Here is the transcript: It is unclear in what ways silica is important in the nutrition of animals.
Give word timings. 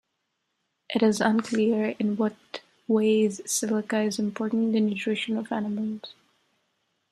It 0.89 1.03
is 1.03 1.21
unclear 1.21 1.95
in 1.99 2.17
what 2.17 2.61
ways 2.87 3.39
silica 3.45 3.99
is 4.01 4.17
important 4.17 4.63
in 4.63 4.71
the 4.71 4.79
nutrition 4.79 5.37
of 5.37 5.51
animals. 5.51 6.15